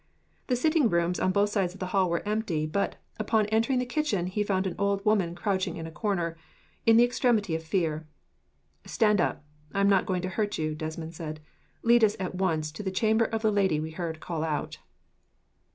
The 0.47 0.55
sitting 0.55 0.89
rooms 0.89 1.19
on 1.19 1.31
both 1.31 1.51
sides 1.51 1.75
of 1.75 1.79
the 1.79 1.85
hall 1.93 2.09
were 2.09 2.27
empty, 2.27 2.65
but, 2.65 2.95
upon 3.19 3.45
entering 3.49 3.77
the 3.77 3.85
kitchen, 3.85 4.25
he 4.25 4.43
found 4.43 4.65
an 4.65 4.73
old 4.79 5.05
woman 5.05 5.35
crouching 5.35 5.77
in 5.77 5.85
a 5.85 5.91
corner, 5.91 6.35
in 6.87 6.97
the 6.97 7.03
extremity 7.03 7.53
of 7.53 7.61
fear. 7.61 8.07
"Stand 8.83 9.21
up. 9.21 9.45
I 9.75 9.79
am 9.79 9.89
not 9.89 10.07
going 10.07 10.23
to 10.23 10.29
hurt 10.29 10.57
you," 10.57 10.73
Desmond 10.73 11.13
said. 11.13 11.39
"Lead 11.83 12.03
us, 12.03 12.15
at 12.19 12.33
once, 12.33 12.71
to 12.71 12.81
the 12.81 12.89
chamber 12.89 13.25
of 13.25 13.43
the 13.43 13.51
lady 13.51 13.79
we 13.79 13.91
heard 13.91 14.19
call 14.19 14.43
out." 14.43 14.79